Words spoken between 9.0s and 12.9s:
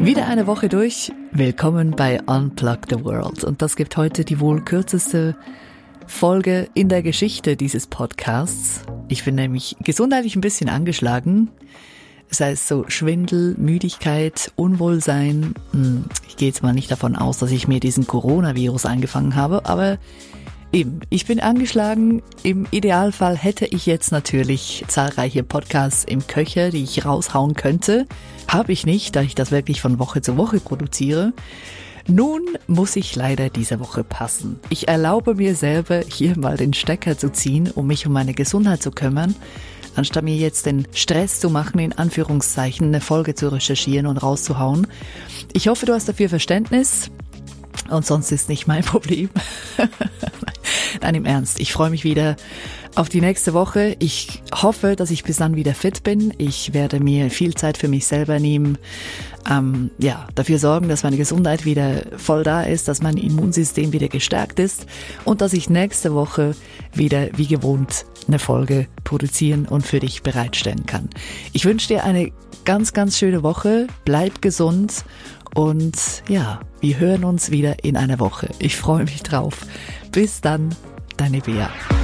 Ich bin nämlich gesundheitlich ein bisschen angeschlagen. Sei es so